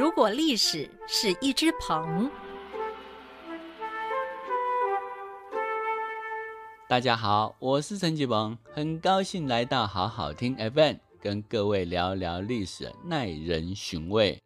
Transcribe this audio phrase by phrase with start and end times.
[0.00, 2.30] 如果历史是一只鹏，
[6.88, 14.42] 大家好，我是陈启鹏，很高兴来到好好听 FM，跟各位聊聊历史，耐人寻味。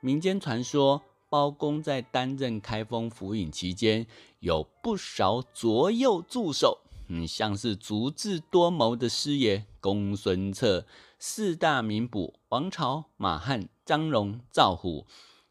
[0.00, 4.06] 民间传说，包公在担任开封府尹期间，
[4.38, 6.78] 有不少左右助手。
[7.08, 10.86] 嗯，像是足智多谋的师爷公孙策，
[11.18, 15.06] 四大名捕王朝、马汉、张荣、赵虎，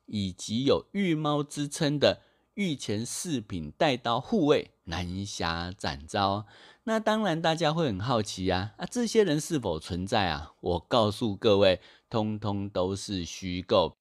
[0.07, 2.21] 以及有御猫之称的
[2.55, 6.45] 御前四品带刀护卫南侠展昭。
[6.85, 10.53] 那当然，大家会很好奇啊，啊，这些人是否存在啊？
[10.59, 11.79] 我告诉各位，
[12.09, 13.95] 通通都是虚构。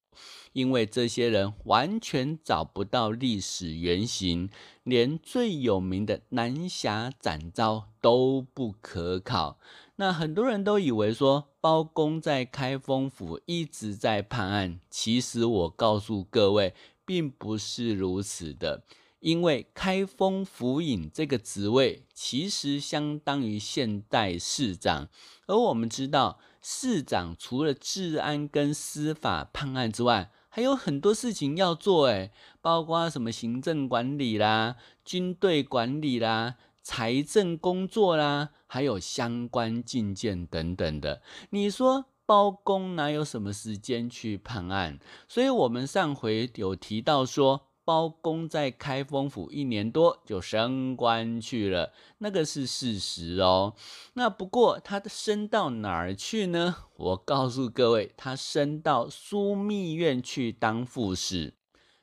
[0.53, 4.51] 因为这些人完全找不到历史原型，
[4.83, 9.59] 连最有名的南侠展昭都不可考。
[9.97, 18.85] 那很多人都以为说包公在开封府一直在判案，其实我告诉各位，并不是如此的。
[19.21, 25.09] 因为开封府尹这个职位，其实相当于现代市长，
[25.47, 41.21] 而我们知道，市长除了治安跟司法判案之外，还有很多事情要做，诶，包括什么行政管理啦、军队管理啦、财政工作啦，还有相关进见等等的。
[41.51, 45.01] 你说包公哪有什么时间去判案？
[45.27, 47.69] 所以我们上回有提到说。
[47.85, 53.75] 包公在开封府一年多就升官去了，那个是事实哦。
[54.15, 56.77] 那不过他升到哪儿去呢？
[56.97, 61.55] 我告诉各位，他升到枢密院去当副使。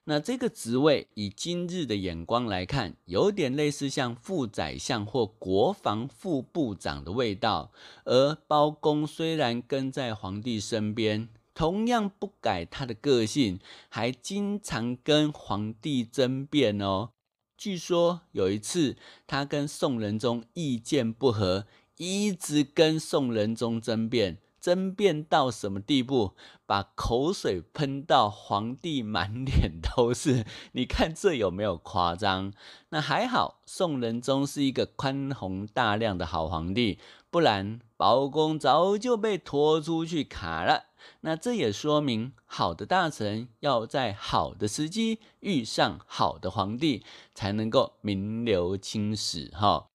[0.06, 7.72] 那这个职位以今日的眼光来看，有点类似像副宰相或国防副部长的味道。
[8.06, 11.30] 而包公虽然跟在皇帝身边。
[11.60, 17.10] 同样不改他的个性，还经常跟皇帝争辩哦。
[17.58, 18.96] 据说有一次，
[19.28, 21.68] 他跟宋仁宗意见不合，
[21.98, 26.36] 一直跟宋仁宗争辩，争辩到什么地步？
[26.66, 30.46] 把口水喷到皇帝满脸都是。
[30.74, 32.54] 你看这有没有夸张？
[32.90, 37.00] 那还好，宋仁宗是一个宽宏大量的好皇帝，
[37.32, 40.86] 不然包公早就被拖出去砍了。
[41.22, 47.04] 那这也说明，好的大臣要在好的时机遇上好的皇帝，
[47.34, 49.88] 才能够名留青史哈。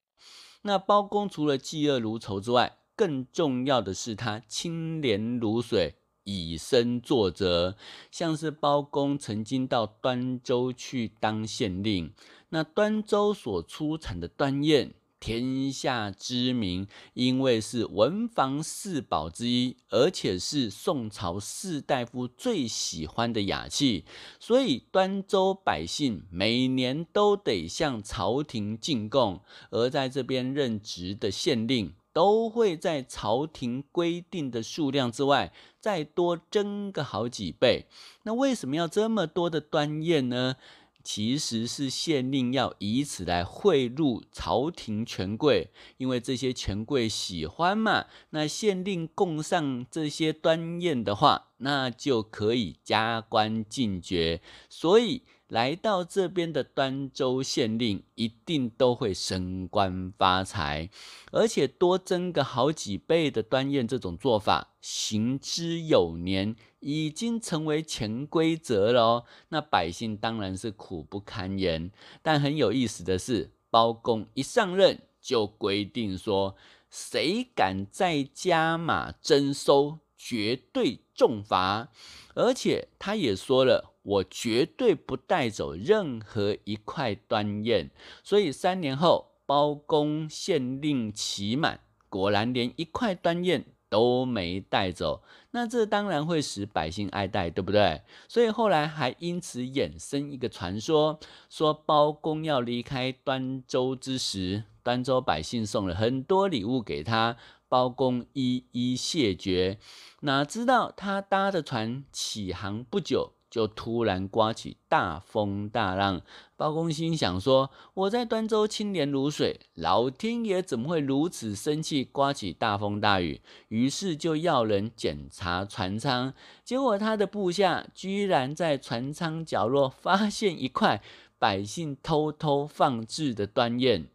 [0.62, 5.94] 那包公除了嫉恶如仇之外，更重要的是他清廉如水，
[6.24, 7.76] 以身作则。
[8.10, 12.12] 像是包公曾经到端州去当县令，
[12.50, 14.92] 那端州所出产的端砚。
[15.20, 24.04] 天下知名，因为是文房四宝之一，而且是宋朝士大夫最喜欢的雅器，
[24.38, 29.40] 所以端州百姓每年都得向朝廷进贡，
[29.70, 37.86] 而在这边任职的县令都会在朝廷规定的数量之外再多征个好几倍。
[38.22, 40.56] 那为什么要这么多的端砚呢？
[41.02, 48.06] 其实是县令要以此来贿赂朝廷权贵，因为这些权贵喜欢嘛。
[48.30, 54.40] 那县令供上这些端砚的话，那就可以加官进爵。
[54.70, 55.24] 所以。
[55.48, 60.88] 来到这边的端州县令一定都会升官发财，
[61.30, 69.24] 而且多征个好几倍的端砚，这种做法行之有年，已经成为潜规则了哦。
[69.50, 71.92] 那百姓当然是苦不堪言。
[72.22, 76.56] 但很有意思的是，包公一上任就规定说，
[76.88, 81.88] 谁敢再加码征收，绝对重罚。
[82.34, 83.90] 而且他也说了。
[84.04, 87.88] 我绝对不带走任何一块端砚，
[88.22, 91.80] 所以三年后，包公县令期满，
[92.10, 95.22] 果然连一块端砚都没带走。
[95.52, 98.02] 那这当然会使百姓爱戴，对不对？
[98.28, 101.18] 所以后来还因此衍生一个传说，
[101.48, 107.38] 说包公要离开端州之时，端州百姓送了很多礼物给他，
[107.74, 109.78] 包公一一谢绝。
[110.20, 113.32] 哪知道他搭的船起航不久。
[113.50, 116.22] 就突然刮起大风大浪，
[116.56, 123.40] 包公心想说：“我在端州清廉如水，老天爷怎么会如此生气，刮起大风大雨？”
[123.70, 126.34] 于是就要人检查船舱，
[126.64, 131.00] 结果他的部下居然在船舱角落发现一块
[131.38, 134.08] 百姓偷偷放置的端砚。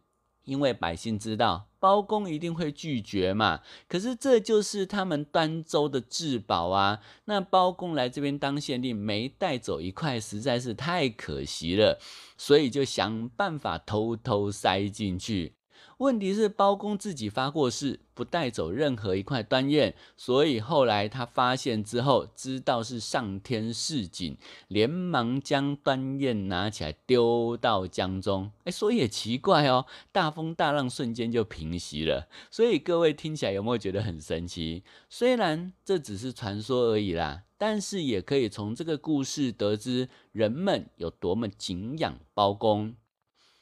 [0.50, 7.00] 因为百姓知道包公一定会拒绝嘛，可是这就是他们端州的至宝啊。
[7.26, 12.00] 那包公来这边当县令，没带走一块，实在是太可惜了，
[12.36, 15.54] 所以就想办法偷偷塞进去。
[16.00, 24.34] 问题是包公自己发过誓，不带走任何一块端砚，所以后来他发现之后，知道是上天示警，
[24.68, 28.50] 连忙将端砚拿起来丢到江中。
[28.64, 32.28] 哎，说也奇怪哦，大风大浪瞬间就平息了。
[32.50, 34.82] 所以各位听起来有没有觉得很神奇？
[35.10, 42.94] 虽然这只是传说而已啦，但是也可以从这个故事得知人们有多么敬仰包公。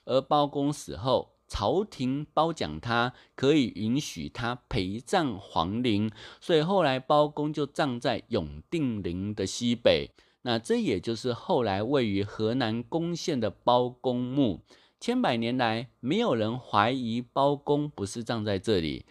[0.05, 6.10] 而包公死后，朝廷褒奖他，可以允许他陪葬皇陵，
[6.40, 10.10] 所以后来包公就葬在永定陵的西北。
[10.42, 14.60] 那这也就是后来位于河南巩县的包公墓。
[15.00, 19.06] 千百年来，没有人怀疑包公不是葬在这里。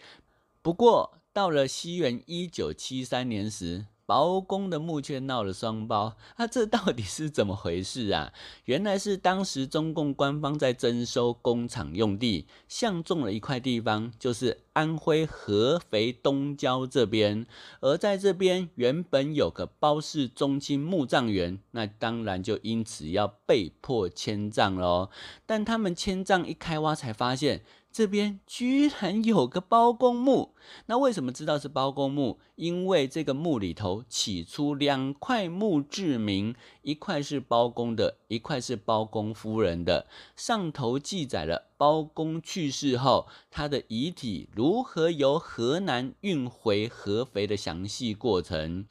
[0.62, 8.32] 不过，到了西元一九七三年时，包公的墓却闹了双包，啊、这到底是怎么回事啊？
[8.64, 17.46] 原来是当时中共官方在征收工厂用地，相中了一块地方，就是安徽合肥东郊这边。
[17.80, 25.10] 而在这边原本有个包氏宗亲墓葬园，那当然就因此要被迫迁葬喽。
[25.44, 27.60] 但他们迁葬一开挖，才发现。
[27.98, 30.54] 这边居然有个包公墓，
[30.86, 32.38] 那为什么知道是包公墓？
[32.54, 40.06] 因为这个墓里头起出两块墓志铭，一块是包公的，一块是包公夫人的。
[40.36, 48.86] 上头记载了包公去世后，他的遗体如何由河南运回合肥的详细过程。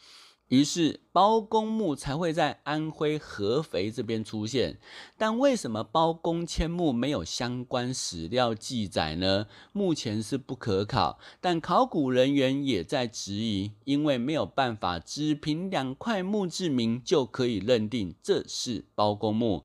[0.50, 4.78] 于是包公墓才会在安徽合肥这边出现，
[5.18, 9.48] 但为什么包公迁墓没有相关史料记载呢？
[9.74, 19.64] 目前是不可考，但考古人员也在质疑，因为没有办法只凭两块墓志铭就可以认定这是包公墓。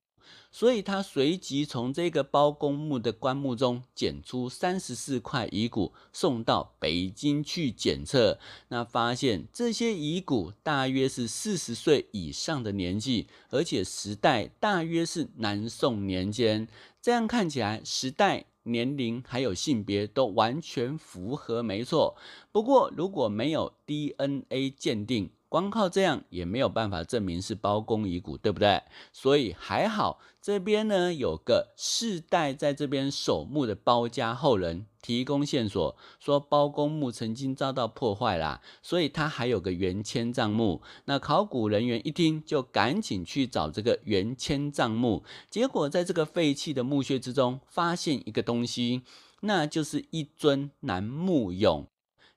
[0.50, 8.38] 所以他随即从这个包公墓的棺木中捡出三十四块遗骨，送到北京去检测。
[8.68, 16.68] 那发现这些遗骨大约是四十岁以上的年纪，而且时代大约是南宋年间。
[17.00, 22.16] 这样看起来，时代、年龄还有性别都完全符合，没错。
[22.52, 28.82] 不过如果没有 DNA 鉴定，光靠这样也没有办法证明是包公遗骨，对不对？
[29.12, 40.80] 所以还好，这边呢有个世代在这边守墓的包家后人提供线索，说包公墓曾经遭到破坏啦，所以他还有个原迁葬墓。
[41.04, 49.02] 那考古人员一听，就赶紧去找这个原迁葬墓，结果在这个废弃的墓穴之中，发现一个东西，
[49.42, 51.84] 那就是一尊楠木俑。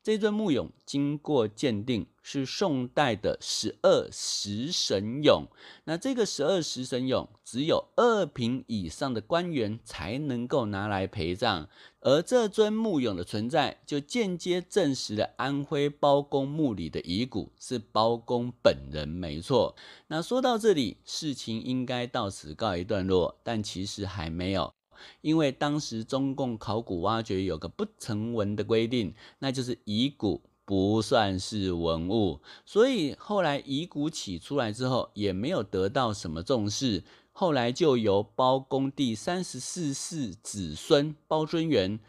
[0.06, 5.48] 这尊木俑经过鉴定是宋代的十二时神俑，
[5.86, 11.66] 那这个十二时神俑只有二品以上的官员才能够拿来陪葬，
[12.02, 19.76] 而这尊木俑的存在就间接证实了安徽包公墓里的遗骨是包公本人没错。
[20.06, 24.72] 那说到这里，事情应该到此告一段落，但其实还没有。
[25.22, 37.04] 因为当时中共考古挖掘有个不成文的规定，那就是遗骨不算是文物，所以后来遗骨起出来之后，也没有得到什么重视。
[37.32, 42.00] 后来就由包公第三十四世子孙包尊元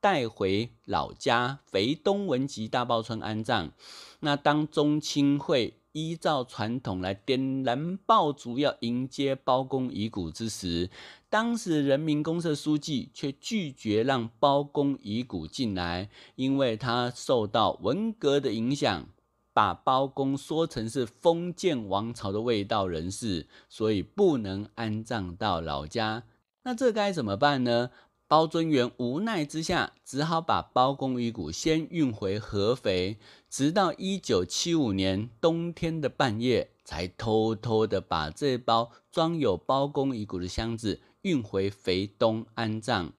[0.00, 3.72] 带回老家肥东文集大报村安葬。
[4.20, 5.74] 那当中亲会。
[5.96, 10.90] 依照传统来点燃爆竹，要迎接包公遗骨之时，
[11.30, 19.08] 当时人民公社书记却拒绝让包公遗骨进来，因为他受到文革的影响，
[19.54, 26.24] 把包公说成是封建王朝的卫道人士，所以不能安葬到老家。
[26.64, 27.90] 那这该怎么办呢？
[28.28, 33.18] 包尊元无奈之下，只好把包公遗骨先运回合肥，
[33.48, 43.12] 直到一九七五年冬天的半夜，才偷偷的把这包装有包公遗骨的箱子运回肥东安葬。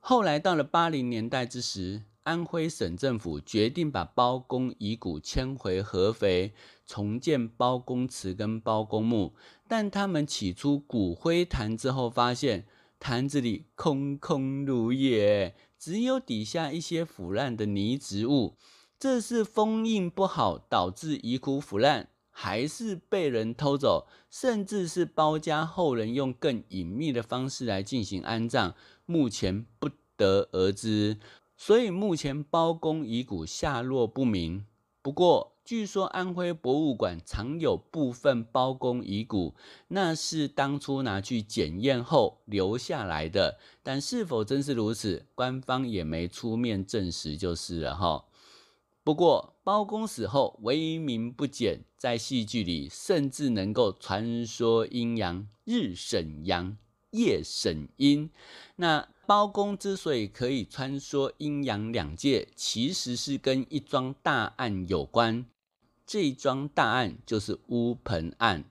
[0.00, 6.54] 后来到了八零年代之时，安徽省政府决定把包公遗骨迁回合肥，
[6.84, 9.32] 重建包公祠跟包公墓，
[9.68, 12.66] 但他们起出骨灰坛之后，发现。
[13.00, 18.56] 坛子里空空如也，只有底下一些腐烂的泥植物。
[18.98, 28.74] 这是封印不好导致遗骨腐烂，还是被人偷走，甚至是包家后人用更隐秘的方式来进行安葬？
[29.06, 31.18] 目前不得而知。
[31.56, 34.66] 所以目前包公遗骨下落不明。
[35.02, 39.54] 不过，据说安徽博物馆藏有部分包公遗骨，
[39.86, 43.56] 那是当初拿去检验后留下来的。
[43.84, 48.24] 但是否真是如此，官方也没出面证实，就是了哈。
[49.04, 56.76] 不过，包公死后威名不减，在戏剧里甚至能够传说阴阳，日审阳，
[57.12, 58.28] 夜审阴。
[58.74, 65.46] 那包公之所以可以穿梭阴阳两界，其实是跟一桩大案有关。
[66.10, 68.64] 这一桩大案就是乌盆案。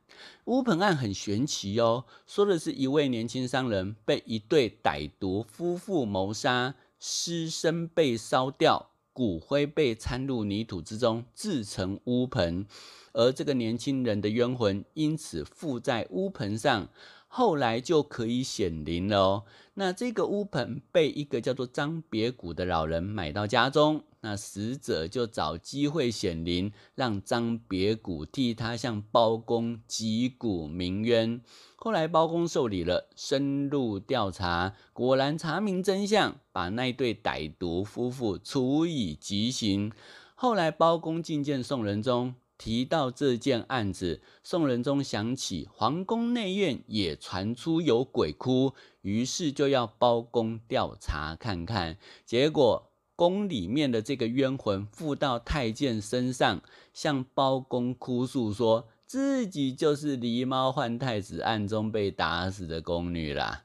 [0.44, 12.66] 乌盆案很玄奇哦，说的是一位年轻商人被一对歹毒夫妇谋杀，尸身被烧掉，骨灰被掺入泥土之中，制成乌盆，
[13.14, 16.90] 而这个年轻人的冤魂因此附在乌盆上。
[17.32, 19.44] 后来就可以显灵了哦。
[19.76, 31.40] 那这个乌盆被一个叫做张别谷的老人买到家中，那死者就找机会显灵，让张别谷替他向包公击鼓鸣冤。
[31.78, 39.94] 后来包公受理了，深入调查，果然查明真相，把那对歹毒夫妇处以极刑。
[40.36, 42.36] 后来包公觐见宋仁宗。
[42.60, 51.98] 提到这件案子，宋仁宗想起皇宫内院也传出有鬼哭，于是就要包公调查看看。
[52.26, 56.62] 结果宫里面的这个冤魂附到太监身上，
[56.94, 63.64] 向包公哭诉说自己就是狸猫换太子案中被打死的宫女啦。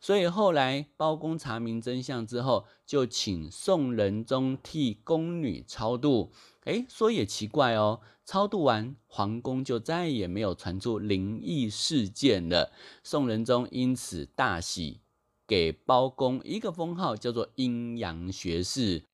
[0.00, 6.30] 所以后来包公查明真相之后，就请宋仁宗替宫女超度。
[6.68, 8.00] 诶，说也奇怪哦。
[8.26, 12.70] 超度完，皇宫就再也没有传出灵异事件了。
[13.02, 15.00] 宋仁宗因此大喜，
[15.46, 19.04] 给包公一个封号，叫做阴阳学士。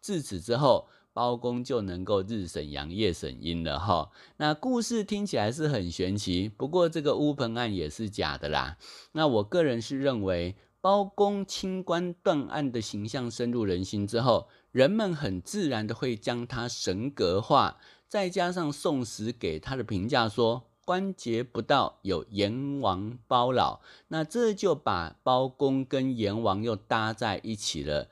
[0.00, 4.10] 自此之后，包公就能够日审阳，夜审阴了哈。
[4.38, 8.78] 那故事听起来是很玄奇，不过这个乌盆案也是假的啦。
[9.12, 17.78] 那我个人是认为，包公清官断案的形象深入人心之后，人们很自然的会将他神格化。
[18.08, 28.08] 再加上《宋史》给他的评价说，关节不到，有阎王包老，那这就把包公跟阎王又搭在一起了。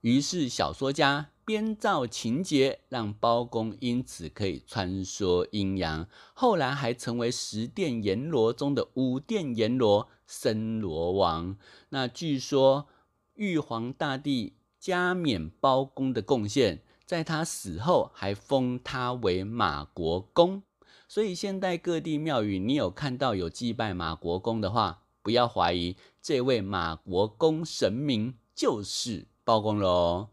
[0.00, 11.56] 于是小说家编造情节，让包公因此可以穿梭阴阳，后来还成为十殿阎罗中的五殿阎罗森罗王。
[11.90, 12.88] 那据说
[13.34, 16.82] 玉皇大帝加冕包公的贡献。
[17.06, 20.64] 在他死后，还封他为马国公，
[21.06, 30.30] 所以现代各地庙宇，你有看到有祭拜马国公的话，不要怀疑，这位马国公神明就是包公喽。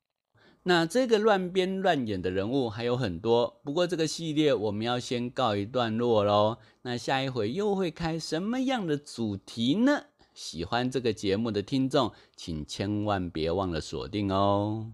[0.65, 6.57] 那这个乱编乱演的人物还有很多，不过这个系列我们要先告一段落喽。
[6.83, 10.05] 那下一回又会开什么样的主题呢？
[10.33, 14.93] 喜欢这个节目的听众，请千万别忘了锁定哦。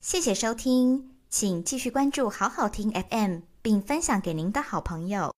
[0.00, 5.32] 谢谢收听，请继续关注好好听 FM，并分享给您的好朋友。